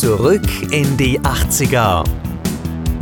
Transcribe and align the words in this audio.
Zurück 0.00 0.48
in 0.72 0.96
die 0.96 1.20
80er. 1.20 2.02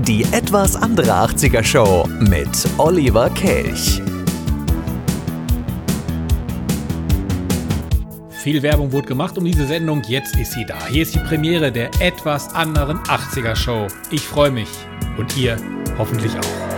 Die 0.01 0.25
etwas 0.33 0.75
andere 0.75 1.13
80er 1.13 1.63
Show 1.63 2.09
mit 2.19 2.49
Oliver 2.77 3.31
Kelch. 3.31 4.03
Viel 8.43 8.61
Werbung 8.65 8.91
wurde 8.91 9.07
gemacht 9.07 9.39
um 9.39 9.45
diese 9.45 9.65
Sendung, 9.65 10.03
jetzt 10.09 10.37
ist 10.39 10.55
sie 10.55 10.67
da. 10.67 10.89
Hier 10.89 11.03
ist 11.03 11.15
die 11.15 11.21
Premiere 11.21 11.71
der 11.71 11.89
etwas 12.01 12.53
anderen 12.53 12.99
80er 13.05 13.55
Show. 13.55 13.87
Ich 14.11 14.23
freue 14.23 14.51
mich 14.51 14.69
und 15.19 15.37
ihr 15.37 15.57
hoffentlich 15.99 16.33
auch. 16.37 16.78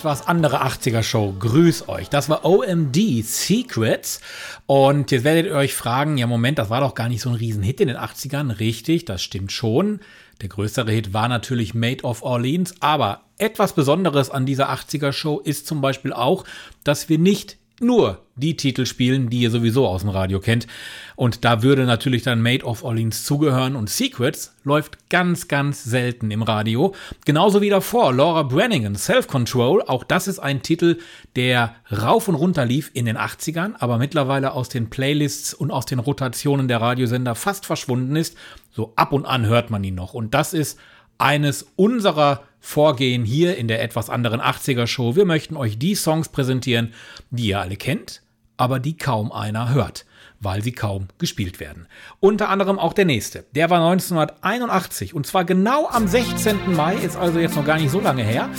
Etwas 0.00 0.26
andere 0.26 0.64
80er 0.64 1.02
Show. 1.02 1.34
Grüß 1.38 1.90
euch. 1.90 2.08
Das 2.08 2.30
war 2.30 2.46
OMD 2.46 3.22
Secrets. 3.22 4.22
Und 4.64 5.10
jetzt 5.10 5.24
werdet 5.24 5.44
ihr 5.44 5.54
euch 5.54 5.74
fragen, 5.74 6.16
ja 6.16 6.26
Moment, 6.26 6.58
das 6.58 6.70
war 6.70 6.80
doch 6.80 6.94
gar 6.94 7.10
nicht 7.10 7.20
so 7.20 7.28
ein 7.28 7.34
Riesenhit 7.34 7.82
in 7.82 7.88
den 7.88 7.98
80ern. 7.98 8.60
Richtig, 8.60 9.04
das 9.04 9.22
stimmt 9.22 9.52
schon. 9.52 10.00
Der 10.40 10.48
größere 10.48 10.90
Hit 10.90 11.12
war 11.12 11.28
natürlich 11.28 11.74
Made 11.74 12.02
of 12.04 12.22
Orleans, 12.22 12.76
aber 12.80 13.24
etwas 13.36 13.74
Besonderes 13.74 14.30
an 14.30 14.46
dieser 14.46 14.70
80er 14.70 15.12
Show 15.12 15.38
ist 15.38 15.66
zum 15.66 15.82
Beispiel 15.82 16.14
auch, 16.14 16.44
dass 16.82 17.10
wir 17.10 17.18
nicht 17.18 17.58
nur 17.80 18.24
die 18.36 18.56
Titel 18.56 18.86
spielen, 18.86 19.28
die 19.30 19.40
ihr 19.40 19.50
sowieso 19.50 19.86
aus 19.86 20.02
dem 20.02 20.10
Radio 20.10 20.40
kennt. 20.40 20.66
Und 21.16 21.44
da 21.44 21.62
würde 21.62 21.84
natürlich 21.84 22.22
dann 22.22 22.40
Made 22.40 22.64
of 22.64 22.82
Orleans 22.82 23.24
zugehören 23.24 23.76
und 23.76 23.90
Secrets 23.90 24.54
läuft 24.64 25.10
ganz, 25.10 25.48
ganz 25.48 25.84
selten 25.84 26.30
im 26.30 26.42
Radio. 26.42 26.94
Genauso 27.24 27.60
wie 27.60 27.68
davor 27.68 28.14
Laura 28.14 28.42
Brannigan, 28.42 28.96
Self 28.96 29.26
Control. 29.28 29.82
Auch 29.82 30.04
das 30.04 30.28
ist 30.28 30.38
ein 30.38 30.62
Titel, 30.62 30.98
der 31.36 31.74
rauf 31.90 32.28
und 32.28 32.34
runter 32.34 32.64
lief 32.64 32.90
in 32.94 33.04
den 33.04 33.18
80ern, 33.18 33.74
aber 33.78 33.98
mittlerweile 33.98 34.52
aus 34.52 34.68
den 34.68 34.90
Playlists 34.90 35.52
und 35.52 35.70
aus 35.70 35.86
den 35.86 35.98
Rotationen 35.98 36.68
der 36.68 36.80
Radiosender 36.80 37.34
fast 37.34 37.66
verschwunden 37.66 38.16
ist. 38.16 38.36
So 38.70 38.92
ab 38.96 39.12
und 39.12 39.26
an 39.26 39.46
hört 39.46 39.70
man 39.70 39.84
ihn 39.84 39.94
noch. 39.94 40.14
Und 40.14 40.34
das 40.34 40.54
ist 40.54 40.78
eines 41.20 41.66
unserer 41.76 42.42
Vorgehen 42.60 43.24
hier 43.24 43.56
in 43.56 43.68
der 43.68 43.82
etwas 43.82 44.10
anderen 44.10 44.40
80er 44.40 44.86
Show. 44.86 45.16
Wir 45.16 45.24
möchten 45.24 45.56
euch 45.56 45.78
die 45.78 45.94
Songs 45.94 46.28
präsentieren, 46.28 46.92
die 47.30 47.48
ihr 47.48 47.60
alle 47.60 47.76
kennt, 47.76 48.22
aber 48.56 48.78
die 48.78 48.96
kaum 48.96 49.32
einer 49.32 49.72
hört, 49.72 50.04
weil 50.40 50.62
sie 50.62 50.72
kaum 50.72 51.08
gespielt 51.18 51.58
werden. 51.58 51.86
Unter 52.20 52.50
anderem 52.50 52.78
auch 52.78 52.92
der 52.92 53.06
nächste. 53.06 53.44
Der 53.54 53.70
war 53.70 53.78
1981 53.78 55.14
und 55.14 55.26
zwar 55.26 55.44
genau 55.44 55.88
am 55.88 56.06
16. 56.06 56.74
Mai, 56.74 56.96
ist 56.96 57.16
also 57.16 57.38
jetzt 57.38 57.56
noch 57.56 57.64
gar 57.64 57.78
nicht 57.78 57.90
so 57.90 58.00
lange 58.00 58.22
her. 58.22 58.50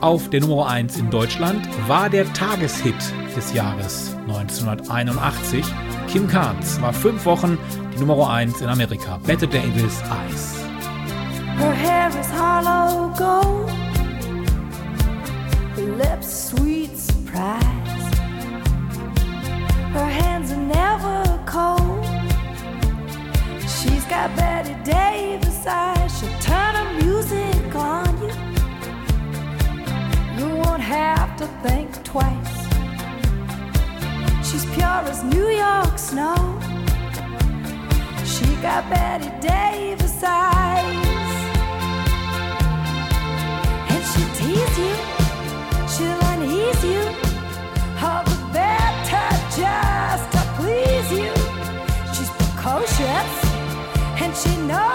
Auf 0.00 0.30
der 0.30 0.40
Nummer 0.40 0.68
1 0.68 0.96
in 0.96 1.10
Deutschland 1.10 1.68
war 1.88 2.08
der 2.08 2.32
Tageshit 2.32 2.94
des 3.36 3.52
Jahres 3.52 4.16
1981. 4.28 5.64
Kim 6.10 6.28
Carnes 6.28 6.80
war 6.80 6.92
fünf 6.92 7.24
Wochen 7.24 7.58
die 7.94 8.00
Nummer 8.00 8.30
1 8.30 8.60
in 8.60 8.68
Amerika. 8.68 9.20
Bette 9.24 9.46
Davis 9.46 10.02
Eyes. 10.02 10.62
Is 12.14 12.28
hollow 12.28 13.12
gold, 13.16 13.70
her 15.76 15.96
lips 15.96 16.50
sweet 16.50 16.96
surprise. 16.96 18.14
Her 19.96 20.10
hands 20.20 20.52
are 20.52 20.64
never 20.80 21.42
cold. 21.46 22.04
She's 23.62 24.04
got 24.04 24.36
Betty 24.36 24.76
Davis 24.84 25.66
eyes. 25.66 26.18
She'll 26.18 26.38
turn 26.40 26.74
her 26.74 26.92
music 27.02 27.74
on 27.74 28.12
you. 28.22 28.34
You 30.38 30.56
won't 30.56 30.82
have 30.82 31.36
to 31.38 31.46
think 31.62 32.04
twice. 32.04 32.56
She's 34.48 34.66
pure 34.74 35.02
as 35.12 35.24
New 35.24 35.48
York 35.48 35.98
snow. 35.98 36.36
She 38.24 38.44
got 38.56 38.88
Betty 38.90 39.30
Davis 39.40 40.22
eyes. 40.22 41.11
You, 44.54 44.94
she'll 45.92 46.22
unease 46.32 46.84
you. 46.84 47.02
All 48.02 48.24
the 48.24 48.38
better 48.52 49.28
just 49.56 50.26
to 50.32 50.42
please 50.58 51.12
you. 51.12 51.32
She's 52.14 52.30
precocious, 52.30 53.32
and 54.20 54.36
she 54.36 54.56
knows 54.66 54.91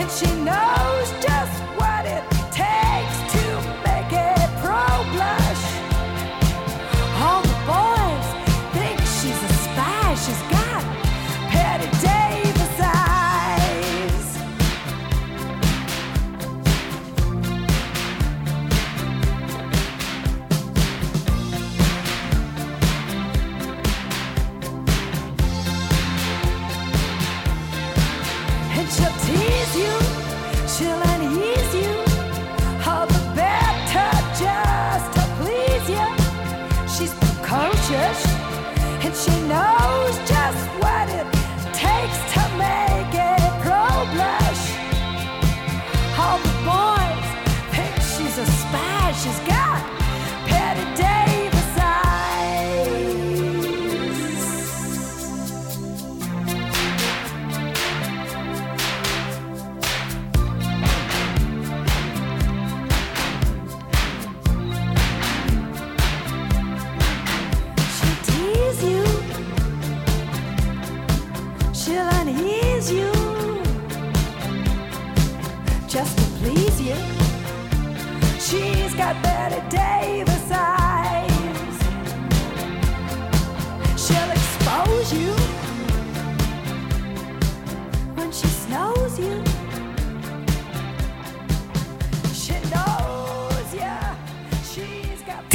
and 0.00 0.10
she 0.10 0.26
knows 0.44 1.10
just 1.22 1.37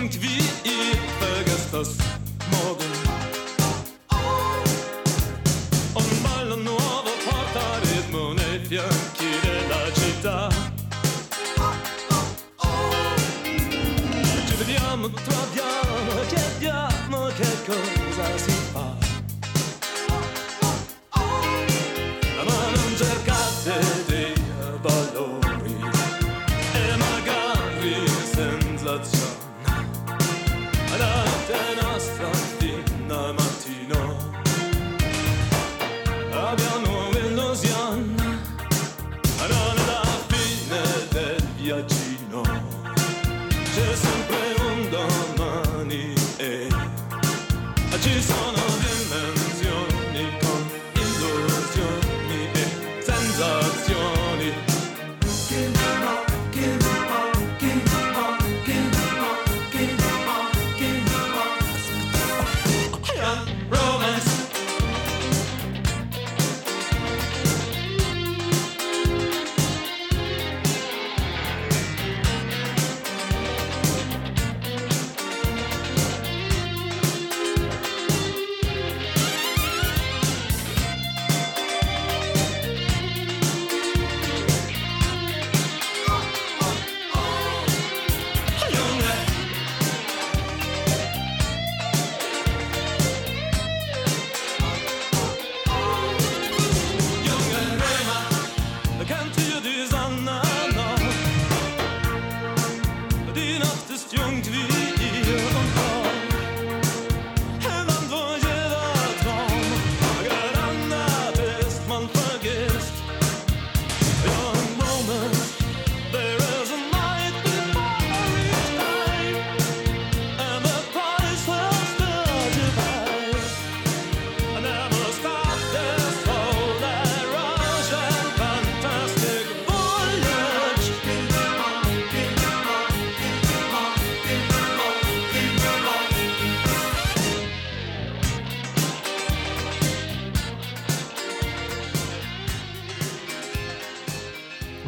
Nacht 0.00 0.39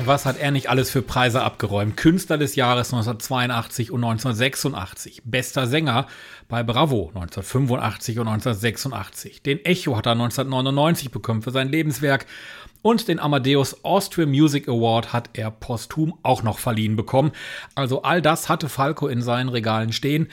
Was 0.05 0.27
hat 0.27 0.39
er 0.39 0.51
nicht 0.51 0.69
alles 0.69 0.91
für 0.91 1.03
Preise 1.03 1.43
abgeräumt? 1.43 1.97
Künstler 1.97 2.37
des 2.37 2.57
Jahres 2.57 2.93
1982 2.93 3.93
und 3.93 4.03
1986. 4.03 5.23
Bester 5.25 5.67
Sänger 5.67 6.07
bei 6.49 6.65
Bravo 6.65 7.09
1985 7.15 8.19
und 8.19 8.27
1986. 8.27 9.43
Den 9.43 9.65
Echo 9.65 9.97
hat 9.97 10.07
er 10.07 10.13
1999 10.13 11.11
bekommen 11.13 11.43
für 11.43 11.53
sein 11.53 11.69
Lebenswerk. 11.69 12.27
Und 12.83 13.07
den 13.07 13.21
Amadeus 13.21 13.85
Austria 13.85 14.27
Music 14.27 14.69
Award 14.69 15.13
hat 15.13 15.31
er 15.35 15.53
posthum 15.53 16.19
auch 16.25 16.43
noch 16.43 16.59
verliehen 16.59 16.97
bekommen. 16.97 17.31
Also 17.77 18.03
all 18.03 18.21
das 18.21 18.49
hatte 18.49 18.69
Falco 18.69 19.07
in 19.07 19.23
seinen 19.23 19.49
Regalen 19.49 19.93
stehen. 19.93 20.29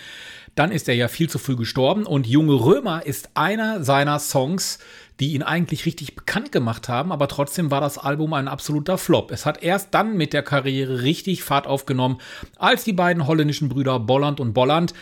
Dann 0.55 0.71
ist 0.71 0.89
er 0.89 0.95
ja 0.95 1.07
viel 1.07 1.29
zu 1.29 1.37
früh 1.37 1.55
gestorben 1.55 2.05
und 2.05 2.27
Junge 2.27 2.53
Römer 2.53 3.05
ist 3.05 3.29
einer 3.35 3.83
seiner 3.83 4.19
Songs, 4.19 4.79
die 5.19 5.33
ihn 5.33 5.43
eigentlich 5.43 5.85
richtig 5.85 6.15
bekannt 6.15 6.51
gemacht 6.51 6.89
haben, 6.89 7.11
aber 7.11 7.27
trotzdem 7.27 7.71
war 7.71 7.81
das 7.81 7.97
Album 7.97 8.33
ein 8.33 8.47
absoluter 8.47 8.97
Flop. 8.97 9.31
Es 9.31 9.45
hat 9.45 9.61
erst 9.61 9.93
dann 9.93 10.17
mit 10.17 10.33
der 10.33 10.43
Karriere 10.43 11.03
richtig 11.03 11.43
Fahrt 11.43 11.67
aufgenommen, 11.67 12.19
als 12.57 12.83
die 12.83 12.93
beiden 12.93 13.27
holländischen 13.27 13.69
Brüder 13.69 13.99
Bolland 13.99 14.39
und 14.39 14.53
Bolland 14.53 14.93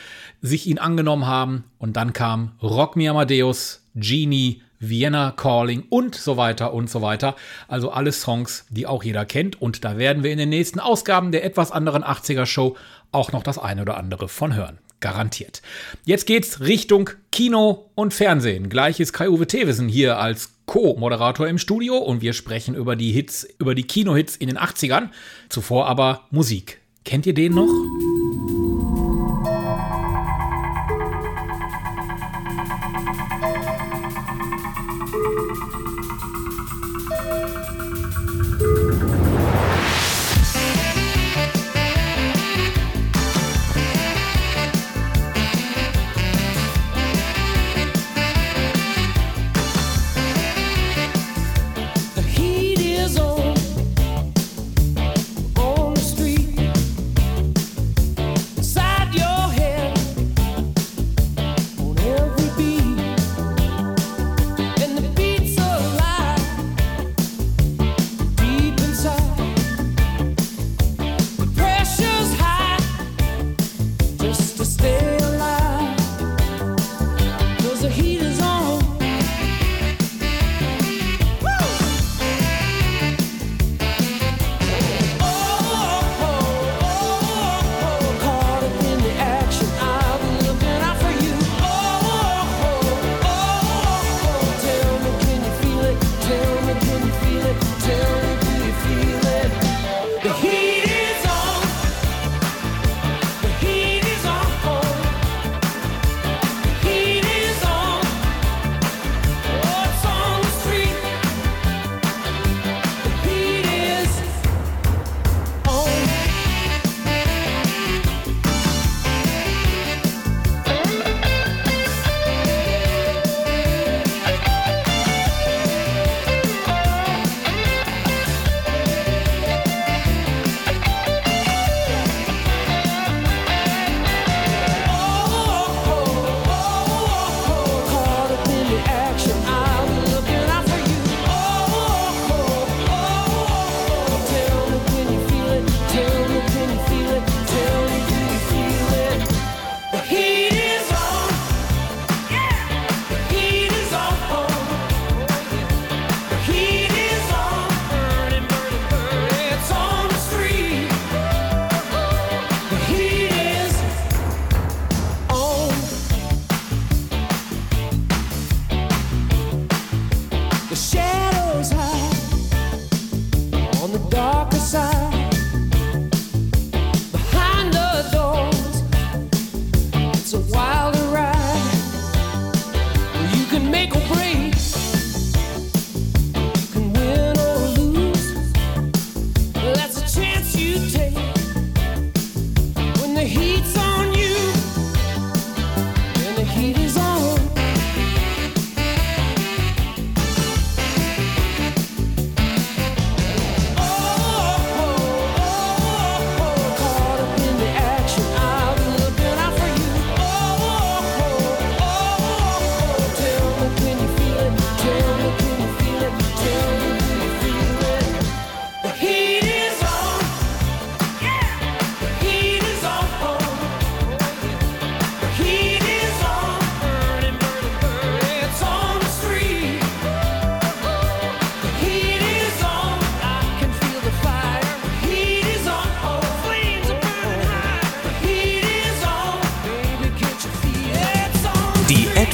sich 0.41 0.67
ihn 0.67 0.79
angenommen 0.79 1.27
haben 1.27 1.63
und 1.77 1.97
dann 1.97 2.13
kam 2.13 2.51
Rock 2.61 2.95
Me 2.95 3.09
Amadeus, 3.09 3.83
Genie, 3.95 4.61
Vienna 4.79 5.31
Calling 5.31 5.83
und 5.89 6.15
so 6.15 6.37
weiter 6.37 6.73
und 6.73 6.89
so 6.89 7.01
weiter. 7.01 7.35
Also 7.67 7.91
alle 7.91 8.11
Songs, 8.11 8.65
die 8.69 8.87
auch 8.87 9.03
jeder 9.03 9.25
kennt 9.25 9.61
und 9.61 9.83
da 9.83 9.97
werden 9.97 10.23
wir 10.23 10.31
in 10.31 10.37
den 10.37 10.49
nächsten 10.49 10.79
Ausgaben 10.79 11.31
der 11.31 11.43
etwas 11.43 11.71
anderen 11.71 12.03
80er 12.03 12.45
Show 12.45 12.75
auch 13.11 13.31
noch 13.31 13.43
das 13.43 13.57
eine 13.57 13.81
oder 13.81 13.97
andere 13.97 14.27
von 14.27 14.55
hören. 14.55 14.79
Garantiert. 14.99 15.61
Jetzt 16.05 16.25
geht's 16.25 16.59
Richtung 16.61 17.11
Kino 17.31 17.91
und 17.93 18.15
Fernsehen. 18.15 18.67
Gleich 18.67 18.99
ist 18.99 19.13
Kai-Uwe 19.13 19.45
Thewissen 19.45 19.87
hier 19.87 20.17
als 20.17 20.53
Co-Moderator 20.65 21.47
im 21.47 21.59
Studio 21.59 21.97
und 21.97 22.21
wir 22.21 22.33
sprechen 22.33 22.73
über 22.73 22.95
die 22.95 23.11
Hits, 23.11 23.47
über 23.59 23.75
die 23.75 23.83
Kinohits 23.83 24.35
in 24.35 24.47
den 24.47 24.57
80ern. 24.57 25.09
Zuvor 25.49 25.85
aber 25.85 26.21
Musik. 26.31 26.81
Kennt 27.05 27.27
ihr 27.27 27.35
den 27.35 27.53
noch? 27.53 27.69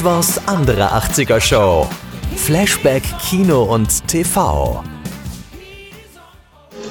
Etwas 0.04 0.46
andere 0.46 0.92
80er 0.92 1.40
Show. 1.40 1.88
Flashback 2.36 3.02
Kino 3.26 3.62
und 3.62 4.06
TV. 4.06 4.84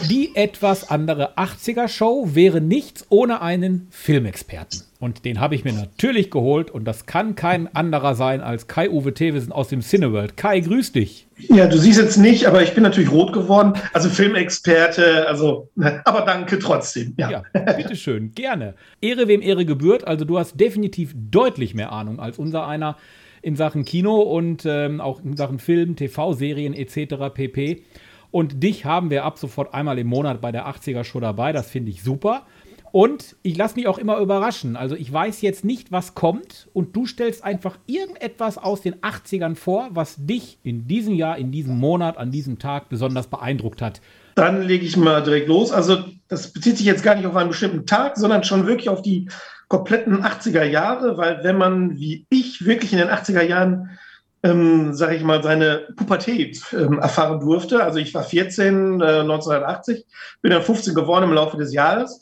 Die 0.10 0.36
etwas 0.36 0.90
andere 0.90 1.38
80er 1.38 1.88
Show 1.88 2.30
wäre 2.34 2.60
nichts 2.60 3.06
ohne 3.10 3.44
einen 3.44 3.88
Filmexperten. 3.92 4.82
Und 5.04 5.26
den 5.26 5.42
habe 5.42 5.54
ich 5.54 5.66
mir 5.66 5.74
natürlich 5.74 6.32
geholt 6.32 6.72
und 6.72 6.86
das 6.86 7.06
kann 7.06 7.36
kein 7.36 7.68
anderer 7.76 8.16
sein 8.16 8.40
als 8.40 8.70
Kai-Uwe 8.70 9.14
Thewesen 9.14 9.52
aus 9.52 9.68
dem 9.68 9.82
Cineworld. 9.82 10.38
Kai, 10.38 10.62
grüß 10.62 10.94
dich. 10.94 11.28
Ja, 11.50 11.68
du 11.68 11.78
siehst 11.78 12.00
jetzt 12.00 12.16
nicht, 12.16 12.48
aber 12.48 12.64
ich 12.64 12.74
bin 12.74 12.84
natürlich 12.84 13.12
rot 13.12 13.34
geworden. 13.34 13.74
Also 13.92 14.08
Filmexperte, 14.08 15.28
also, 15.28 15.68
ne, 15.76 16.02
aber 16.06 16.22
danke 16.22 16.58
trotzdem. 16.58 17.16
Ja. 17.18 17.30
Ja, 17.30 17.44
bitteschön, 17.74 18.32
gerne. 18.34 18.76
Ehre 19.02 19.28
wem 19.28 19.42
Ehre 19.42 19.66
gebührt. 19.66 20.08
Also 20.08 20.24
du 20.24 20.40
hast 20.40 20.58
definitiv 20.58 21.14
deutlich 21.14 21.74
mehr 21.74 21.92
Ahnung 21.92 22.22
als 22.22 22.40
unser 22.40 22.66
einer 22.66 22.96
in 23.42 23.58
Sachen 23.58 23.84
Kino 23.84 24.22
und 24.22 24.64
ähm, 24.66 25.02
auch 25.02 25.22
in 25.22 25.36
Sachen 25.36 25.60
Film, 25.60 25.98
TV-Serien 25.98 26.74
etc. 26.74 27.16
pp. 27.34 27.84
Und 28.32 28.64
dich 28.64 28.86
haben 28.86 29.10
wir 29.10 29.26
ab 29.26 29.38
sofort 29.38 29.74
einmal 29.74 30.00
im 30.00 30.08
Monat 30.08 30.40
bei 30.40 30.54
der 30.54 30.66
80er 30.66 31.04
Show 31.04 31.20
dabei. 31.20 31.52
Das 31.52 31.70
finde 31.70 31.92
ich 31.92 32.04
super. 32.04 32.48
Und 32.94 33.36
ich 33.42 33.58
lasse 33.58 33.76
mich 33.76 33.88
auch 33.88 33.98
immer 33.98 34.20
überraschen. 34.20 34.76
Also 34.76 34.96
ich 34.96 35.12
weiß 35.12 35.42
jetzt 35.42 35.66
nicht, 35.66 35.92
was 35.92 36.14
kommt 36.14 36.70
und 36.74 36.96
du 36.96 37.08
stellst 37.08 37.44
einfach 37.44 37.80
irgendetwas 37.88 38.60
aus 38.60 38.82
den 38.82 38.98
80ern 39.02 39.56
vor, 39.56 39.90
was 39.94 40.16
dich 40.20 40.60
in 40.62 40.88
diesem 40.88 41.16
Jahr, 41.16 41.40
in 41.40 41.52
diesem 41.52 41.76
Monat, 41.76 42.20
an 42.20 42.30
diesem 42.30 42.60
Tag 42.60 42.90
besonders 42.90 43.26
beeindruckt 43.26 43.82
hat. 43.82 44.00
Dann 44.36 44.62
lege 44.62 44.86
ich 44.86 44.96
mal 44.96 45.24
direkt 45.24 45.48
los. 45.48 45.72
Also 45.72 46.04
das 46.28 46.54
bezieht 46.54 46.78
sich 46.78 46.86
jetzt 46.86 47.02
gar 47.02 47.16
nicht 47.16 47.26
auf 47.26 47.36
einen 47.36 47.50
bestimmten 47.50 47.88
Tag, 47.88 48.16
sondern 48.16 48.44
schon 48.44 48.68
wirklich 48.68 48.90
auf 48.90 49.02
die 49.02 49.28
kompletten 49.70 50.24
80er 50.24 50.64
Jahre, 50.64 51.18
weil 51.18 51.44
wenn 51.44 51.58
man 51.58 51.98
wie 51.98 52.28
ich 52.30 52.64
wirklich 52.64 52.94
in 52.94 53.00
den 53.00 53.10
80er 53.10 53.42
Jahren, 53.42 53.98
ähm, 54.44 54.94
sage 54.94 55.16
ich 55.16 55.24
mal, 55.24 55.42
seine 55.42 55.88
Pubertät 55.96 56.62
ähm, 56.74 57.00
erfahren 57.00 57.40
durfte, 57.40 57.84
also 57.84 57.98
ich 57.98 58.14
war 58.14 58.22
14, 58.22 59.02
äh, 59.02 59.22
1980, 59.22 60.06
bin 60.44 60.52
dann 60.52 60.62
15 60.62 60.94
geworden 60.94 61.24
im 61.24 61.34
Laufe 61.34 61.58
des 61.58 61.74
Jahres, 61.74 62.22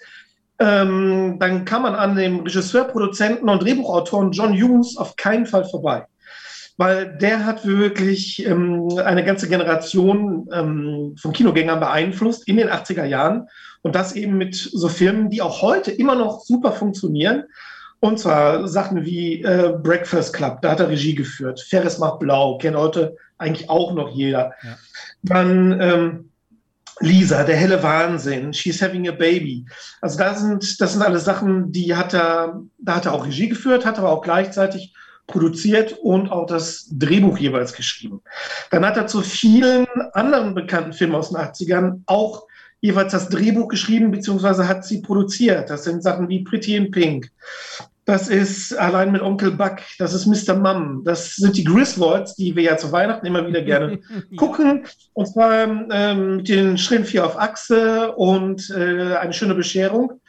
ähm, 0.61 1.37
dann 1.39 1.65
kann 1.65 1.81
man 1.81 1.95
an 1.95 2.15
dem 2.15 2.41
Regisseur, 2.41 2.83
Produzenten 2.83 3.49
und 3.49 3.63
Drehbuchautoren 3.63 4.31
John 4.31 4.53
Hughes 4.53 4.95
auf 4.95 5.15
keinen 5.15 5.47
Fall 5.47 5.65
vorbei. 5.65 6.05
Weil 6.77 7.17
der 7.17 7.45
hat 7.45 7.65
wirklich 7.65 8.45
ähm, 8.45 8.87
eine 9.03 9.23
ganze 9.23 9.49
Generation 9.49 10.47
ähm, 10.53 11.15
von 11.19 11.33
Kinogängern 11.33 11.79
beeinflusst 11.79 12.47
in 12.47 12.57
den 12.57 12.69
80er 12.69 13.05
Jahren. 13.05 13.47
Und 13.81 13.95
das 13.95 14.13
eben 14.13 14.37
mit 14.37 14.55
so 14.55 14.87
Filmen, 14.87 15.29
die 15.29 15.41
auch 15.41 15.63
heute 15.63 15.91
immer 15.91 16.15
noch 16.15 16.41
super 16.41 16.71
funktionieren. 16.71 17.45
Und 17.99 18.19
zwar 18.19 18.67
Sachen 18.67 19.03
wie 19.03 19.41
äh, 19.41 19.73
Breakfast 19.81 20.33
Club, 20.33 20.61
da 20.61 20.71
hat 20.71 20.79
er 20.79 20.89
Regie 20.89 21.15
geführt. 21.15 21.59
Ferris 21.59 21.99
macht 21.99 22.19
blau, 22.19 22.57
kennt 22.57 22.77
heute 22.77 23.15
eigentlich 23.37 23.69
auch 23.69 23.93
noch 23.93 24.09
jeder. 24.09 24.53
Ja. 24.63 24.77
Dann 25.23 25.79
ähm, 25.81 26.30
Lisa, 27.01 27.43
der 27.43 27.55
helle 27.55 27.81
Wahnsinn, 27.83 28.53
She's 28.53 28.81
Having 28.81 29.09
a 29.09 29.11
Baby. 29.11 29.65
Also 30.01 30.17
da 30.17 30.35
sind, 30.35 30.79
das 30.79 30.93
sind 30.93 31.01
alles 31.01 31.25
Sachen, 31.25 31.71
die 31.71 31.95
hat 31.95 32.13
er, 32.13 32.61
da 32.77 32.95
hat 32.95 33.05
er 33.05 33.13
auch 33.13 33.25
Regie 33.25 33.49
geführt, 33.49 33.85
hat 33.85 33.97
aber 33.97 34.09
auch 34.09 34.21
gleichzeitig 34.21 34.93
produziert 35.27 35.97
und 36.01 36.31
auch 36.31 36.45
das 36.45 36.89
Drehbuch 36.91 37.37
jeweils 37.37 37.73
geschrieben. 37.73 38.21
Dann 38.69 38.85
hat 38.85 38.97
er 38.97 39.07
zu 39.07 39.21
vielen 39.21 39.87
anderen 40.13 40.53
bekannten 40.53 40.93
Filmen 40.93 41.15
aus 41.15 41.29
den 41.29 41.37
80ern 41.37 42.01
auch 42.05 42.47
jeweils 42.81 43.11
das 43.11 43.29
Drehbuch 43.29 43.67
geschrieben, 43.67 44.11
beziehungsweise 44.11 44.67
hat 44.67 44.85
sie 44.85 45.01
produziert. 45.01 45.69
Das 45.69 45.83
sind 45.83 46.03
Sachen 46.03 46.27
wie 46.29 46.43
Pretty 46.43 46.75
in 46.75 46.91
Pink. 46.91 47.31
Das 48.05 48.27
ist 48.27 48.73
allein 48.73 49.11
mit 49.11 49.21
Onkel 49.21 49.51
Buck. 49.51 49.77
Das 49.99 50.13
ist 50.13 50.25
Mr. 50.25 50.55
Mum. 50.55 51.03
Das 51.03 51.35
sind 51.35 51.55
die 51.55 51.63
Griswolds, 51.63 52.35
die 52.35 52.55
wir 52.55 52.63
ja 52.63 52.77
zu 52.77 52.91
Weihnachten 52.91 53.27
immer 53.27 53.45
wieder 53.47 53.61
gerne 53.61 53.99
gucken. 54.37 54.85
Und 55.13 55.27
zwar 55.27 55.67
ähm, 55.91 56.37
mit 56.37 56.49
den 56.49 56.77
Schrillen 56.77 57.05
vier 57.05 57.25
auf 57.25 57.39
Achse 57.39 58.11
und 58.13 58.69
äh, 58.71 59.15
eine 59.15 59.33
schöne 59.33 59.53
Bescherung. 59.53 60.19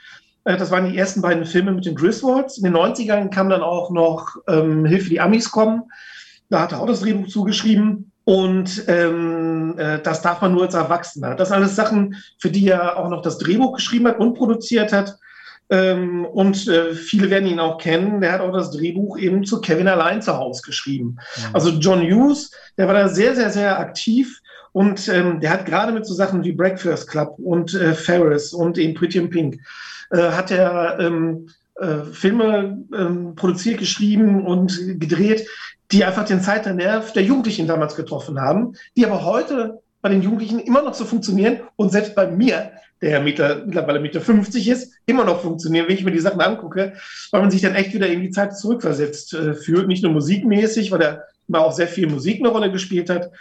Äh, 0.44 0.58
das 0.58 0.70
waren 0.70 0.90
die 0.90 0.98
ersten 0.98 1.22
beiden 1.22 1.46
Filme 1.46 1.72
mit 1.72 1.87
den 1.87 1.94
Griswolds. 1.94 2.58
In 2.58 2.64
den 2.64 2.76
90ern 2.76 3.30
kam 3.30 3.48
dann 3.48 3.62
auch 3.62 3.90
noch 3.90 4.37
ähm, 4.48 4.85
Hilfe, 4.85 5.08
die 5.08 5.20
Amis 5.20 5.50
kommen. 5.50 5.85
Da 6.50 6.61
hat 6.61 6.72
er 6.72 6.80
auch 6.80 6.87
das 6.87 7.00
Drehbuch 7.00 7.28
zugeschrieben. 7.28 8.12
Und 8.24 8.85
ähm, 8.87 9.74
äh, 9.78 9.98
das 10.00 10.22
darf 10.22 10.42
man 10.42 10.52
nur 10.52 10.62
als 10.62 10.74
Erwachsener. 10.74 11.35
Das 11.35 11.48
sind 11.48 11.56
alles 11.56 11.74
Sachen, 11.74 12.16
für 12.38 12.50
die 12.50 12.68
er 12.68 12.96
auch 12.96 13.08
noch 13.08 13.22
das 13.22 13.38
Drehbuch 13.38 13.74
geschrieben 13.74 14.06
hat 14.06 14.20
und 14.20 14.35
produziert 14.35 14.92
hat. 14.92 15.16
Ähm, 15.72 16.26
und 16.26 16.68
äh, 16.68 16.92
viele 16.92 17.30
werden 17.30 17.48
ihn 17.48 17.58
auch 17.58 17.78
kennen. 17.78 18.20
Der 18.20 18.32
hat 18.32 18.42
auch 18.42 18.52
das 18.52 18.72
Drehbuch 18.72 19.16
eben 19.16 19.42
zu 19.42 19.58
Kevin 19.62 19.88
allein 19.88 20.20
zu 20.20 20.37
Hause 20.37 20.61
geschrieben. 20.66 21.16
Also 21.54 21.70
John 21.70 22.02
Hughes, 22.02 22.50
der 22.76 22.88
war 22.88 22.94
da 22.94 23.08
sehr, 23.08 23.35
sehr, 23.35 23.48
sehr 23.48 23.78
aktiv. 23.80 24.38
Und 24.72 25.08
ähm, 25.08 25.40
der 25.40 25.48
hat 25.48 25.64
gerade 25.64 25.92
mit 25.92 26.04
so 26.04 26.12
Sachen 26.12 26.44
wie 26.44 26.52
Breakfast 26.52 27.08
Club 27.08 27.37
und 27.38 27.72
äh, 27.72 27.94
Ferris 27.94 28.52
und 28.52 28.76
eben 28.76 28.92
Pretty 28.92 29.18
in 29.18 29.30
Pink, 29.30 29.61
äh, 30.11 30.18
hat 30.18 30.50
er 30.50 30.98
ähm, 31.00 31.48
äh, 31.76 32.04
Filme 32.12 32.78
ähm, 32.94 33.35
produziert, 33.35 33.78
geschrieben 33.78 34.44
und 34.44 34.78
gedreht, 35.00 35.48
die 35.90 36.04
einfach 36.04 36.26
den 36.26 36.42
Zeitnerv 36.42 37.14
der 37.14 37.22
Jugendlichen 37.22 37.66
damals 37.66 37.96
getroffen 37.96 38.38
haben, 38.38 38.74
die 38.94 39.06
aber 39.06 39.24
heute 39.24 39.80
bei 40.02 40.11
den 40.11 40.20
Jugendlichen 40.20 40.58
immer 40.58 40.82
noch 40.82 40.94
so 40.94 41.06
funktionieren 41.06 41.61
und 41.76 41.92
selbst 41.92 42.14
bei 42.14 42.26
mir, 42.26 42.72
der 43.02 43.10
ja 43.10 43.20
Meter, 43.20 43.62
mittlerweile 43.66 44.00
Meter 44.00 44.20
50 44.20 44.68
ist, 44.68 44.94
immer 45.06 45.24
noch 45.24 45.42
funktionieren, 45.42 45.88
wenn 45.88 45.96
ich 45.96 46.04
mir 46.04 46.12
die 46.12 46.20
Sachen 46.20 46.40
angucke, 46.40 46.94
weil 47.32 47.40
man 47.40 47.50
sich 47.50 47.60
dann 47.60 47.74
echt 47.74 47.92
wieder 47.92 48.06
in 48.06 48.22
die 48.22 48.30
Zeit 48.30 48.56
zurückversetzt 48.56 49.34
äh, 49.34 49.54
fühlt. 49.54 49.88
Nicht 49.88 50.04
nur 50.04 50.12
musikmäßig, 50.12 50.92
weil 50.92 51.02
er 51.02 51.24
immer 51.48 51.60
auch 51.60 51.72
sehr 51.72 51.88
viel 51.88 52.08
Musik 52.08 52.38
eine 52.38 52.48
Rolle 52.48 52.70
gespielt 52.70 53.10
hat, 53.10 53.32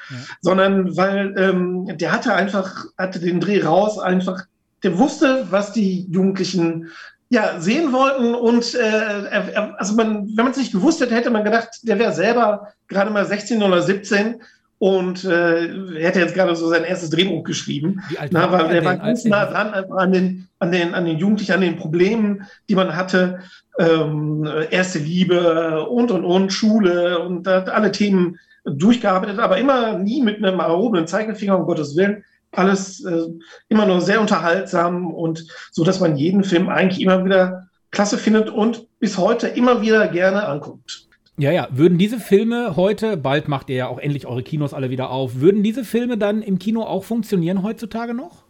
sondern 0.41 0.97
weil 0.97 1.35
ähm, 1.37 1.97
der 1.97 2.11
hatte 2.11 2.33
einfach, 2.33 2.85
hatte 2.97 3.19
den 3.19 3.39
Dreh 3.39 3.63
raus, 3.63 3.99
einfach, 3.99 4.45
der 4.83 4.97
wusste, 4.97 5.45
was 5.51 5.71
die 5.71 6.07
Jugendlichen 6.09 6.89
ja, 7.29 7.61
sehen 7.61 7.93
wollten 7.93 8.33
und 8.33 8.73
äh, 8.73 9.71
also 9.77 9.93
man, 9.95 10.27
wenn 10.35 10.43
man 10.43 10.51
es 10.51 10.57
nicht 10.57 10.73
gewusst 10.73 10.99
hätte, 10.99 11.15
hätte 11.15 11.29
man 11.29 11.45
gedacht, 11.45 11.69
der 11.83 11.99
wäre 11.99 12.11
selber 12.11 12.73
gerade 12.89 13.11
mal 13.11 13.25
16 13.25 13.61
oder 13.63 13.81
17 13.81 14.41
und 14.81 15.25
äh, 15.25 15.69
hätte 15.99 16.21
jetzt 16.21 16.33
gerade 16.33 16.55
so 16.55 16.67
sein 16.67 16.83
erstes 16.83 17.11
Drehbuch 17.11 17.43
geschrieben. 17.43 18.01
Na, 18.31 18.51
war 18.51 18.67
weil 18.67 18.77
er 18.77 18.83
war 18.83 18.97
ganz 18.97 19.23
nah 19.25 19.45
dran 19.45 19.75
an 19.75 20.11
den, 20.11 20.47
an, 20.57 20.71
den, 20.71 20.95
an 20.95 21.05
den 21.05 21.19
Jugendlichen, 21.19 21.51
an 21.51 21.61
den 21.61 21.75
Problemen, 21.75 22.47
die 22.67 22.73
man 22.73 22.95
hatte. 22.95 23.41
Ähm, 23.77 24.49
erste 24.71 24.97
Liebe 24.97 25.85
und 25.87 26.09
und 26.09 26.25
und 26.25 26.51
Schule 26.51 27.19
und 27.19 27.43
da 27.43 27.57
hat 27.57 27.69
alle 27.69 27.91
Themen 27.91 28.39
durchgearbeitet, 28.65 29.37
aber 29.37 29.59
immer 29.59 29.99
nie 29.99 30.23
mit 30.23 30.37
einem 30.37 30.59
erhobenen 30.59 31.05
Zeigefinger, 31.05 31.59
um 31.59 31.67
Gottes 31.67 31.95
Willen. 31.95 32.23
Alles 32.51 33.05
äh, 33.05 33.27
immer 33.69 33.85
nur 33.85 34.01
sehr 34.01 34.19
unterhaltsam 34.19 35.13
und 35.13 35.45
so, 35.69 35.83
dass 35.83 35.99
man 35.99 36.17
jeden 36.17 36.43
Film 36.43 36.69
eigentlich 36.69 37.01
immer 37.01 37.23
wieder 37.23 37.67
klasse 37.91 38.17
findet 38.17 38.49
und 38.49 38.87
bis 38.99 39.19
heute 39.19 39.47
immer 39.47 39.83
wieder 39.83 40.07
gerne 40.07 40.47
anguckt. 40.47 41.07
Ja, 41.41 41.49
ja. 41.49 41.67
Würden 41.71 41.97
diese 41.97 42.19
Filme 42.19 42.75
heute, 42.75 43.17
bald 43.17 43.47
macht 43.47 43.71
ihr 43.71 43.75
ja 43.75 43.87
auch 43.87 43.97
endlich 43.97 44.27
eure 44.27 44.43
Kinos 44.43 44.75
alle 44.75 44.91
wieder 44.91 45.09
auf, 45.09 45.39
würden 45.39 45.63
diese 45.63 45.83
Filme 45.83 46.15
dann 46.15 46.43
im 46.43 46.59
Kino 46.59 46.83
auch 46.83 47.03
funktionieren 47.03 47.63
heutzutage 47.63 48.13
noch? 48.13 48.43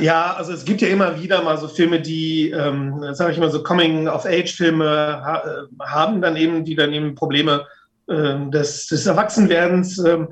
Ja, 0.00 0.34
also 0.34 0.52
es 0.52 0.64
gibt 0.64 0.82
ja 0.82 0.86
immer 0.86 1.20
wieder 1.20 1.42
mal 1.42 1.58
so 1.58 1.66
Filme, 1.66 2.00
die, 2.00 2.50
ähm, 2.50 3.02
sage 3.10 3.32
ich 3.32 3.38
mal, 3.38 3.50
so 3.50 3.60
Coming-of-Age-Filme 3.60 4.84
ha 4.86 5.42
äh, 5.44 5.84
haben, 5.84 6.22
dann 6.22 6.36
eben, 6.36 6.64
die 6.64 6.76
dann 6.76 6.92
eben 6.92 7.16
Probleme 7.16 7.66
ähm, 8.08 8.52
des, 8.52 8.86
des 8.86 9.04
Erwachsenwerdens 9.04 9.98
ähm, 9.98 10.28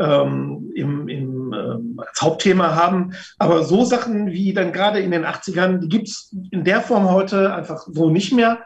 ähm, 0.00 0.72
im, 0.74 1.08
im 1.08 1.52
ähm, 1.52 2.00
als 2.04 2.20
Hauptthema 2.22 2.74
haben. 2.74 3.12
Aber 3.38 3.62
so 3.62 3.84
Sachen 3.84 4.32
wie 4.32 4.52
dann 4.52 4.72
gerade 4.72 4.98
in 4.98 5.12
den 5.12 5.24
80ern, 5.24 5.78
die 5.78 5.88
gibt 5.88 6.08
es 6.08 6.34
in 6.50 6.64
der 6.64 6.80
Form 6.80 7.08
heute 7.08 7.54
einfach 7.54 7.86
so 7.86 8.10
nicht 8.10 8.32
mehr. 8.32 8.58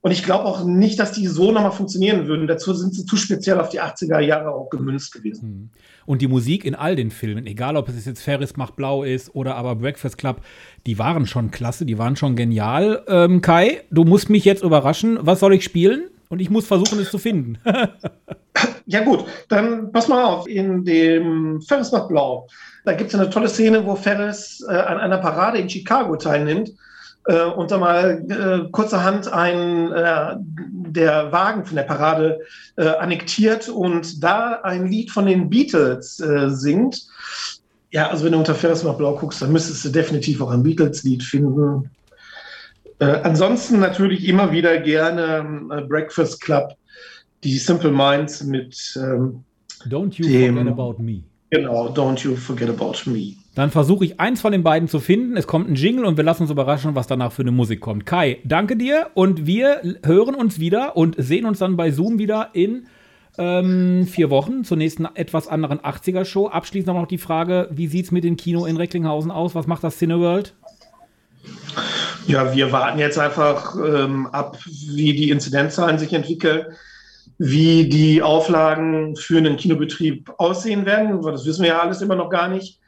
Und 0.00 0.12
ich 0.12 0.22
glaube 0.22 0.44
auch 0.44 0.64
nicht, 0.64 0.98
dass 1.00 1.12
die 1.12 1.26
so 1.26 1.50
nochmal 1.50 1.72
funktionieren 1.72 2.28
würden. 2.28 2.46
Dazu 2.46 2.72
sind 2.72 2.94
sie 2.94 3.04
zu 3.04 3.16
speziell 3.16 3.58
auf 3.58 3.68
die 3.68 3.80
80er 3.80 4.20
Jahre 4.20 4.52
auch 4.52 4.70
gemünzt 4.70 5.12
gewesen. 5.12 5.70
Und 6.06 6.22
die 6.22 6.28
Musik 6.28 6.64
in 6.64 6.76
all 6.76 6.94
den 6.94 7.10
Filmen, 7.10 7.46
egal 7.46 7.76
ob 7.76 7.88
es 7.88 8.06
jetzt 8.06 8.22
Ferris 8.22 8.56
macht 8.56 8.76
blau 8.76 9.02
ist 9.02 9.34
oder 9.34 9.56
aber 9.56 9.74
Breakfast 9.74 10.16
Club, 10.16 10.40
die 10.86 10.98
waren 10.98 11.26
schon 11.26 11.50
klasse, 11.50 11.84
die 11.84 11.98
waren 11.98 12.14
schon 12.14 12.36
genial. 12.36 13.02
Ähm, 13.08 13.42
Kai, 13.42 13.82
du 13.90 14.04
musst 14.04 14.30
mich 14.30 14.44
jetzt 14.44 14.62
überraschen. 14.62 15.18
Was 15.20 15.40
soll 15.40 15.54
ich 15.54 15.64
spielen? 15.64 16.08
Und 16.28 16.40
ich 16.40 16.50
muss 16.50 16.66
versuchen, 16.66 17.00
es 17.00 17.10
zu 17.10 17.18
finden. 17.18 17.58
Ja 18.86 19.04
gut, 19.04 19.24
dann 19.48 19.92
pass 19.92 20.08
mal 20.08 20.24
auf. 20.24 20.48
In 20.48 20.84
dem 20.84 21.60
Ferris 21.60 21.92
macht 21.92 22.08
blau, 22.08 22.48
da 22.84 22.94
gibt 22.94 23.10
es 23.10 23.14
eine 23.14 23.28
tolle 23.30 23.48
Szene, 23.48 23.84
wo 23.84 23.94
Ferris 23.94 24.64
äh, 24.68 24.72
an 24.72 24.98
einer 24.98 25.18
Parade 25.18 25.58
in 25.58 25.68
Chicago 25.68 26.16
teilnimmt 26.16 26.72
äh, 27.28 27.44
und 27.44 27.70
da 27.70 27.78
mal 27.78 28.24
äh, 28.28 28.70
kurzerhand 28.70 29.30
ein, 29.32 29.92
äh, 29.92 30.36
der 30.38 31.30
Wagen 31.30 31.64
von 31.64 31.76
der 31.76 31.82
Parade 31.84 32.40
äh, 32.76 32.88
annektiert 32.88 33.68
und 33.68 34.24
da 34.24 34.60
ein 34.62 34.86
Lied 34.88 35.10
von 35.10 35.26
den 35.26 35.48
Beatles 35.50 36.18
äh, 36.20 36.48
singt. 36.48 37.06
Ja, 37.90 38.08
also 38.08 38.24
wenn 38.24 38.32
du 38.32 38.38
unter 38.38 38.54
Ferris 38.54 38.82
macht 38.82 38.98
blau 38.98 39.14
guckst, 39.14 39.40
dann 39.40 39.52
müsstest 39.52 39.84
du 39.84 39.90
definitiv 39.90 40.40
auch 40.40 40.50
ein 40.50 40.62
Beatles-Lied 40.62 41.22
finden. 41.22 41.90
Äh, 42.98 43.20
ansonsten 43.22 43.78
natürlich 43.78 44.26
immer 44.26 44.50
wieder 44.50 44.78
gerne 44.78 45.86
Breakfast 45.88 46.40
Club, 46.40 46.74
die 47.44 47.58
Simple 47.58 47.92
Minds 47.92 48.42
mit, 48.42 48.76
ähm, 48.96 49.44
Don't 49.86 50.14
you 50.16 50.26
Dem- 50.26 50.56
forget 50.56 50.72
about 50.72 51.02
me. 51.02 51.22
Genau, 51.50 51.88
Don't 51.88 52.22
You 52.24 52.36
Forget 52.36 52.68
About 52.70 53.10
Me. 53.10 53.34
Dann 53.54 53.70
versuche 53.70 54.04
ich 54.04 54.20
eins 54.20 54.40
von 54.40 54.52
den 54.52 54.62
beiden 54.62 54.88
zu 54.88 55.00
finden. 55.00 55.36
Es 55.36 55.46
kommt 55.46 55.68
ein 55.68 55.74
Jingle 55.74 56.04
und 56.04 56.16
wir 56.16 56.24
lassen 56.24 56.42
uns 56.42 56.50
überraschen, 56.50 56.94
was 56.94 57.06
danach 57.06 57.32
für 57.32 57.42
eine 57.42 57.50
Musik 57.50 57.80
kommt. 57.80 58.06
Kai, 58.06 58.38
danke 58.44 58.76
dir 58.76 59.10
und 59.14 59.46
wir 59.46 59.80
hören 60.04 60.34
uns 60.34 60.60
wieder 60.60 60.96
und 60.96 61.16
sehen 61.18 61.44
uns 61.44 61.58
dann 61.58 61.76
bei 61.76 61.90
Zoom 61.90 62.18
wieder 62.18 62.50
in 62.52 62.86
ähm, 63.38 64.06
vier 64.06 64.30
Wochen 64.30 64.64
zur 64.64 64.76
nächsten 64.76 65.06
etwas 65.14 65.48
anderen 65.48 65.78
80er-Show. 65.78 66.48
Abschließend 66.48 66.94
noch 66.94 67.06
die 67.06 67.18
Frage, 67.18 67.68
wie 67.70 67.86
sieht's 67.86 68.10
mit 68.10 68.24
dem 68.24 68.36
Kino 68.36 68.66
in 68.66 68.76
Recklinghausen 68.76 69.30
aus? 69.30 69.54
Was 69.54 69.66
macht 69.66 69.84
das 69.84 69.98
Cineworld? 69.98 70.54
Ja, 72.26 72.54
wir 72.54 72.72
warten 72.72 72.98
jetzt 72.98 73.18
einfach 73.18 73.74
ähm, 73.76 74.26
ab, 74.26 74.58
wie 74.66 75.14
die 75.14 75.30
Inzidenzzahlen 75.30 75.98
sich 75.98 76.12
entwickeln, 76.12 76.66
wie 77.38 77.88
die 77.88 78.20
Auflagen 78.20 79.14
für 79.16 79.38
einen 79.38 79.56
Kinobetrieb 79.56 80.30
aussehen 80.38 80.84
werden. 80.84 81.22
Das 81.22 81.46
wissen 81.46 81.62
wir 81.62 81.70
ja 81.70 81.78
alles 81.80 82.02
immer 82.02 82.16
noch 82.16 82.30
gar 82.30 82.48
nicht. 82.48 82.80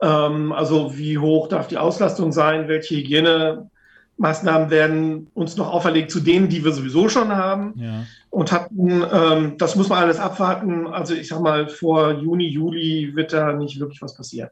Ähm, 0.00 0.52
also 0.52 0.96
wie 0.96 1.18
hoch 1.18 1.48
darf 1.48 1.66
die 1.66 1.78
Auslastung 1.78 2.30
sein? 2.30 2.68
Welche 2.68 2.96
Hygienemaßnahmen 2.96 4.70
werden 4.70 5.26
uns 5.34 5.56
noch 5.56 5.72
auferlegt 5.72 6.12
zu 6.12 6.20
denen, 6.20 6.48
die 6.48 6.64
wir 6.64 6.70
sowieso 6.72 7.08
schon 7.08 7.34
haben? 7.34 7.74
Ja. 7.76 8.04
Und 8.30 8.52
hatten, 8.52 9.02
ähm, 9.12 9.58
das 9.58 9.74
muss 9.74 9.88
man 9.88 9.98
alles 9.98 10.20
abwarten. 10.20 10.86
Also 10.86 11.14
ich 11.14 11.28
sag 11.28 11.40
mal, 11.40 11.68
vor 11.68 12.12
Juni, 12.12 12.48
Juli 12.48 13.12
wird 13.14 13.32
da 13.32 13.52
nicht 13.54 13.80
wirklich 13.80 14.00
was 14.02 14.14
passieren. 14.14 14.50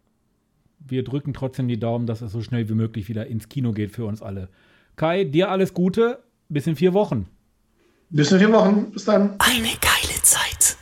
Wir 0.86 1.04
drücken 1.04 1.32
trotzdem 1.32 1.68
die 1.68 1.78
Daumen, 1.78 2.06
dass 2.06 2.22
es 2.22 2.32
so 2.32 2.40
schnell 2.42 2.68
wie 2.68 2.74
möglich 2.74 3.08
wieder 3.08 3.26
ins 3.26 3.48
Kino 3.48 3.72
geht 3.72 3.92
für 3.92 4.04
uns 4.04 4.20
alle. 4.20 4.48
Kai, 4.96 5.24
dir 5.24 5.50
alles 5.50 5.74
Gute. 5.74 6.18
Bis 6.48 6.66
in 6.66 6.76
vier 6.76 6.92
Wochen. 6.92 7.26
Bis 8.14 8.30
in 8.30 8.38
vier 8.38 8.52
Wochen. 8.52 8.92
Bis 8.92 9.04
dann. 9.06 9.34
Eine 9.40 9.70
geile 9.80 10.22
Zeit. 10.22 10.73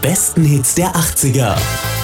Besten 0.00 0.44
Hits 0.44 0.74
der 0.74 0.92
80er. 0.94 1.97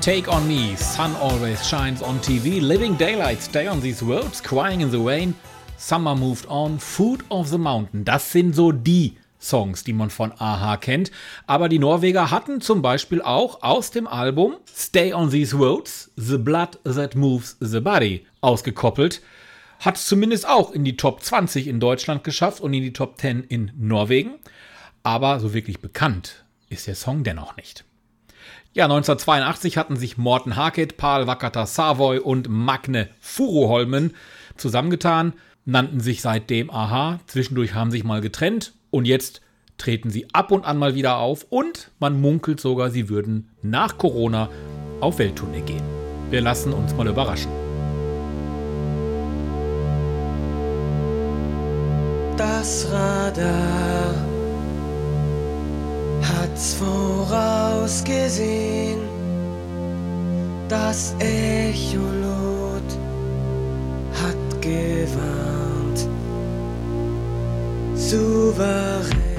Take 0.00 0.28
on 0.28 0.48
Me, 0.48 0.74
Sun 0.76 1.14
Always 1.16 1.68
Shines 1.68 2.00
on 2.00 2.18
TV, 2.20 2.58
Living 2.58 2.96
Daylight, 2.96 3.42
Stay 3.42 3.68
on 3.68 3.82
These 3.82 4.02
Roads, 4.02 4.42
Crying 4.42 4.80
in 4.80 4.90
the 4.90 4.96
Rain, 4.98 5.34
Summer 5.76 6.14
Moved 6.14 6.46
On, 6.48 6.78
Food 6.78 7.22
of 7.28 7.48
the 7.48 7.58
Mountain. 7.58 8.06
Das 8.06 8.32
sind 8.32 8.54
so 8.54 8.72
die 8.72 9.18
Songs, 9.38 9.84
die 9.84 9.92
man 9.92 10.08
von 10.08 10.32
Aha 10.38 10.78
kennt. 10.78 11.10
Aber 11.46 11.68
die 11.68 11.78
Norweger 11.78 12.30
hatten 12.30 12.62
zum 12.62 12.80
Beispiel 12.80 13.20
auch 13.20 13.62
aus 13.62 13.90
dem 13.90 14.06
Album 14.06 14.56
Stay 14.74 15.12
on 15.12 15.30
These 15.30 15.54
Roads, 15.58 16.10
The 16.16 16.38
Blood 16.38 16.78
That 16.84 17.14
Moves 17.14 17.58
the 17.60 17.80
Body 17.80 18.24
ausgekoppelt. 18.40 19.20
Hat 19.80 19.96
es 19.96 20.06
zumindest 20.06 20.48
auch 20.48 20.70
in 20.70 20.82
die 20.84 20.96
Top 20.96 21.22
20 21.22 21.68
in 21.68 21.78
Deutschland 21.78 22.24
geschafft 22.24 22.62
und 22.62 22.72
in 22.72 22.82
die 22.82 22.94
Top 22.94 23.20
10 23.20 23.44
in 23.44 23.70
Norwegen. 23.76 24.36
Aber 25.02 25.40
so 25.40 25.52
wirklich 25.52 25.80
bekannt 25.80 26.46
ist 26.70 26.86
der 26.86 26.94
Song 26.94 27.22
dennoch 27.22 27.56
nicht. 27.56 27.84
Ja, 28.72 28.84
1982 28.84 29.76
hatten 29.76 29.96
sich 29.96 30.16
Morten 30.16 30.54
Harket, 30.54 30.96
Paul 30.96 31.26
Wakata 31.26 31.66
Savoy 31.66 32.20
und 32.20 32.48
Magne 32.48 33.08
Furuholmen 33.18 34.14
zusammengetan, 34.56 35.32
nannten 35.64 35.98
sich 35.98 36.22
seitdem 36.22 36.70
Aha. 36.70 37.18
Zwischendurch 37.26 37.74
haben 37.74 37.90
sich 37.90 38.04
mal 38.04 38.20
getrennt 38.20 38.72
und 38.90 39.06
jetzt 39.06 39.40
treten 39.76 40.10
sie 40.10 40.32
ab 40.32 40.52
und 40.52 40.64
an 40.64 40.78
mal 40.78 40.94
wieder 40.94 41.16
auf 41.16 41.46
und 41.50 41.90
man 41.98 42.20
munkelt 42.20 42.60
sogar, 42.60 42.90
sie 42.90 43.08
würden 43.08 43.50
nach 43.60 43.98
Corona 43.98 44.48
auf 45.00 45.18
Welttournee 45.18 45.62
gehen. 45.62 45.82
Wir 46.30 46.40
lassen 46.40 46.72
uns 46.72 46.94
mal 46.94 47.08
überraschen. 47.08 47.50
Das 52.36 52.86
Radar 52.92 54.29
hat's 56.22 56.74
vorausgesehen, 56.74 59.00
das 60.68 61.14
Echolot 61.18 62.98
hat 64.12 64.60
gewarnt, 64.60 66.08
souverän. 67.94 69.29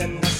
and 0.00 0.33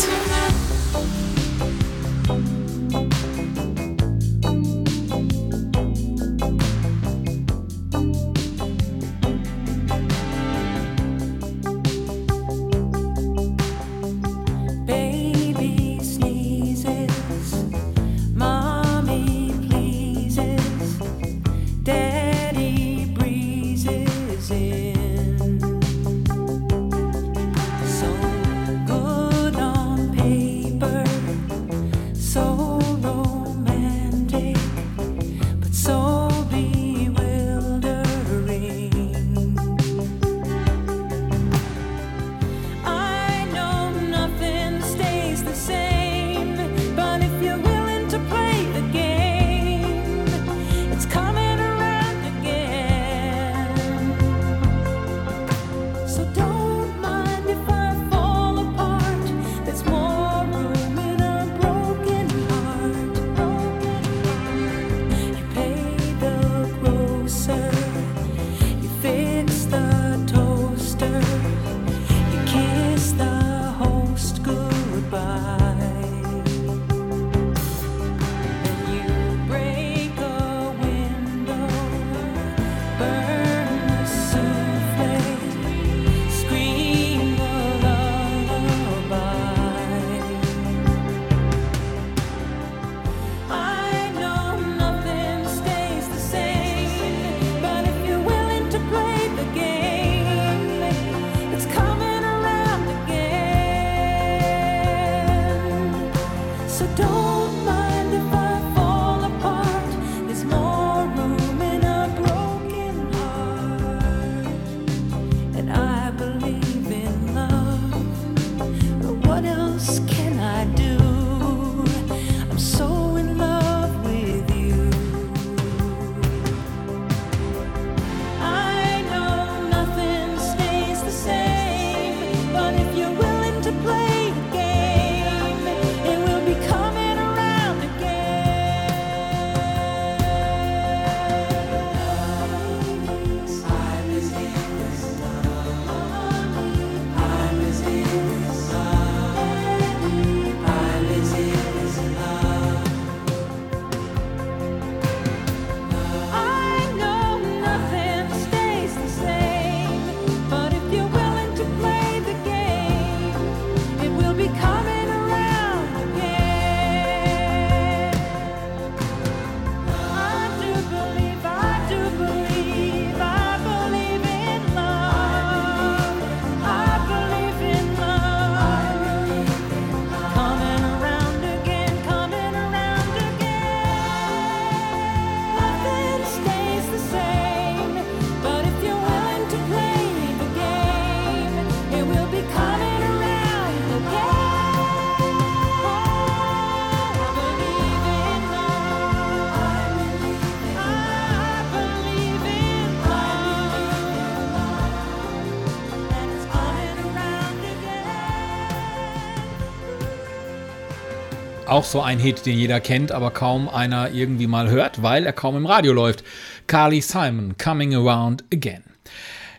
Auch 211.80 211.86
so 211.86 212.02
ein 212.02 212.20
Hit, 212.20 212.46
den 212.46 212.58
jeder 212.58 212.82
kennt, 212.82 213.14
aber 213.14 213.32
kaum 213.32 213.70
einer 213.70 214.12
irgendwie 214.12 214.48
mal 214.48 214.70
hört, 214.70 215.02
weil 215.02 215.26
er 215.26 215.32
kaum 215.32 215.56
im 215.56 215.66
Radio 215.66 215.94
läuft. 215.94 216.26
Carly 216.68 217.00
Simon, 217.00 217.56
Coming 217.58 217.96
Around 217.96 218.44
Again. 218.54 218.84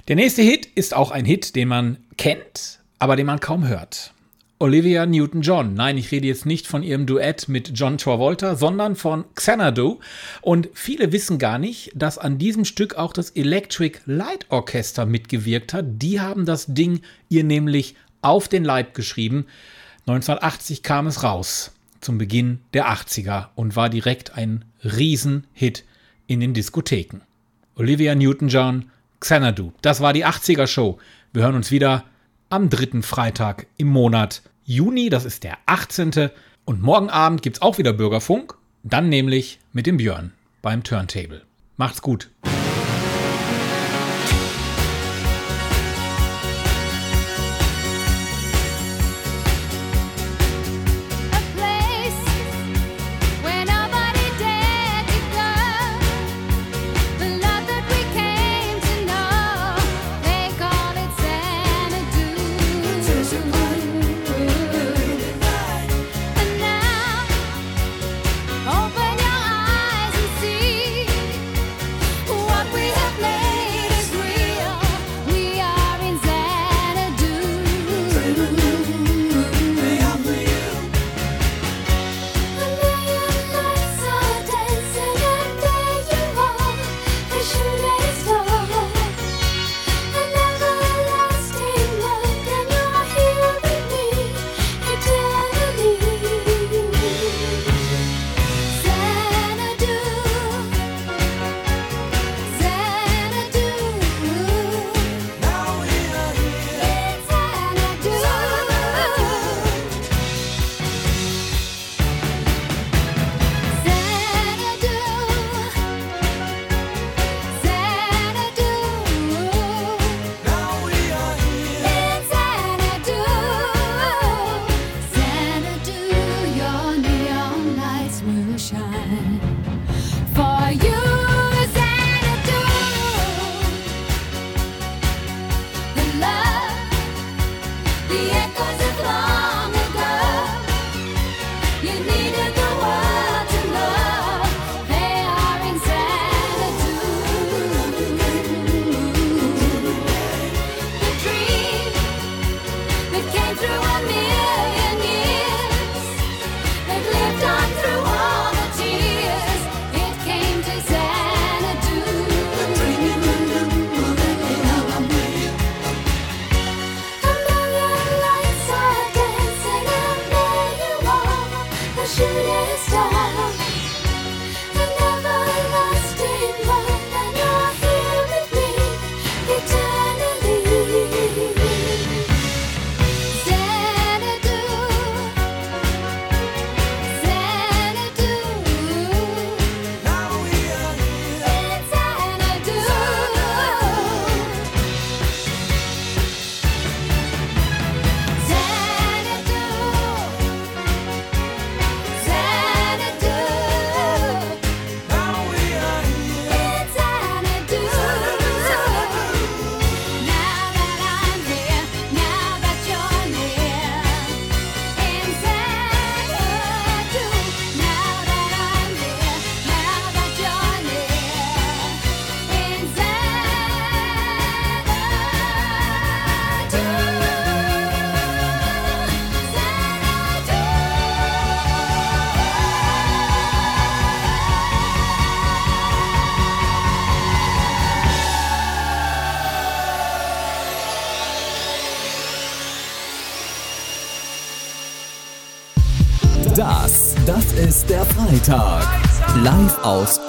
Der 0.06 0.16
nächste 0.16 0.42
Hit 0.42 0.66
ist 0.66 0.92
auch 0.92 1.12
ein 1.12 1.24
Hit, 1.24 1.56
den 1.56 1.68
man 1.68 1.96
kennt, 2.18 2.80
aber 2.98 3.16
den 3.16 3.24
man 3.24 3.40
kaum 3.40 3.66
hört. 3.66 4.12
Olivia 4.58 5.06
Newton-John. 5.06 5.72
Nein, 5.72 5.96
ich 5.96 6.12
rede 6.12 6.26
jetzt 6.26 6.44
nicht 6.44 6.66
von 6.66 6.82
ihrem 6.82 7.06
Duett 7.06 7.48
mit 7.48 7.72
John 7.74 7.96
Travolta, 7.96 8.54
sondern 8.54 8.96
von 8.96 9.24
Xanadu. 9.34 10.00
Und 10.42 10.68
viele 10.74 11.12
wissen 11.12 11.38
gar 11.38 11.58
nicht, 11.58 11.90
dass 11.94 12.18
an 12.18 12.36
diesem 12.36 12.66
Stück 12.66 12.96
auch 12.96 13.14
das 13.14 13.30
Electric 13.30 14.00
Light 14.04 14.44
Orchestra 14.50 15.06
mitgewirkt 15.06 15.72
hat. 15.72 15.86
Die 15.88 16.20
haben 16.20 16.44
das 16.44 16.66
Ding 16.66 17.00
ihr 17.30 17.44
nämlich 17.44 17.94
auf 18.20 18.46
den 18.46 18.62
Leib 18.62 18.92
geschrieben. 18.92 19.46
1980 20.06 20.82
kam 20.82 21.06
es 21.06 21.22
raus, 21.22 21.72
zum 22.00 22.18
Beginn 22.18 22.60
der 22.72 22.88
80er 22.88 23.48
und 23.54 23.76
war 23.76 23.88
direkt 23.88 24.36
ein 24.36 24.64
Riesenhit 24.84 25.84
in 26.26 26.40
den 26.40 26.54
Diskotheken. 26.54 27.20
Olivia 27.76 28.14
Newton-John, 28.14 28.90
Xanadu. 29.20 29.72
Das 29.82 30.00
war 30.00 30.12
die 30.12 30.26
80er 30.26 30.66
Show. 30.66 30.98
Wir 31.32 31.42
hören 31.42 31.56
uns 31.56 31.70
wieder 31.70 32.04
am 32.48 32.68
dritten 32.68 33.02
Freitag 33.02 33.66
im 33.76 33.88
Monat 33.88 34.42
Juni, 34.64 35.08
das 35.08 35.24
ist 35.24 35.44
der 35.44 35.58
18. 35.66 36.30
Und 36.64 36.82
morgen 36.82 37.10
Abend 37.10 37.42
gibt 37.42 37.56
es 37.56 37.62
auch 37.62 37.78
wieder 37.78 37.92
Bürgerfunk, 37.92 38.54
dann 38.82 39.08
nämlich 39.08 39.58
mit 39.72 39.86
dem 39.86 39.96
Björn 39.96 40.32
beim 40.62 40.82
Turntable. 40.82 41.42
Macht's 41.76 42.02
gut. 42.02 42.30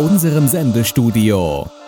Unserem 0.01 0.47
Sendestudio. 0.47 1.80